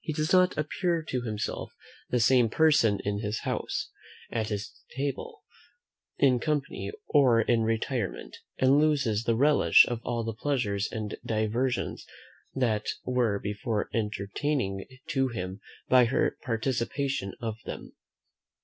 [0.00, 1.72] He does not appear to himself
[2.08, 3.90] the same person in his house,
[4.28, 5.44] at his table,
[6.18, 12.04] in company, or in retirement; and loses the relish of all the pleasures and diversions
[12.52, 17.92] that were before entertaining to him by her participation of them.